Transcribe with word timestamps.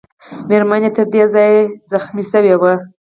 مېرمن 0.47 0.81
یې 0.85 0.91
تر 0.95 1.05
ده 1.11 1.23
زیاته 1.33 1.97
ټپي 2.03 2.23
شوې 2.31 2.55
وه. 2.61 2.73